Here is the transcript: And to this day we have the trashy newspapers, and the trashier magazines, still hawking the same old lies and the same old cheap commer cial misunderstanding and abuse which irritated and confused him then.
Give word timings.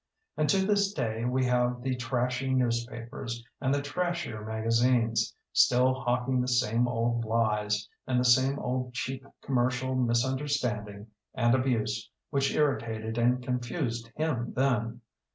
And 0.35 0.49
to 0.49 0.65
this 0.65 0.93
day 0.93 1.25
we 1.25 1.45
have 1.45 1.83
the 1.83 1.95
trashy 1.95 2.51
newspapers, 2.55 3.45
and 3.61 3.71
the 3.71 3.83
trashier 3.83 4.43
magazines, 4.43 5.35
still 5.53 5.93
hawking 5.93 6.41
the 6.41 6.47
same 6.47 6.87
old 6.87 7.23
lies 7.23 7.87
and 8.07 8.19
the 8.19 8.25
same 8.25 8.57
old 8.57 8.95
cheap 8.95 9.23
commer 9.45 9.69
cial 9.69 10.03
misunderstanding 10.03 11.05
and 11.35 11.53
abuse 11.53 12.09
which 12.31 12.51
irritated 12.55 13.19
and 13.19 13.43
confused 13.43 14.11
him 14.15 14.53
then. 14.55 15.01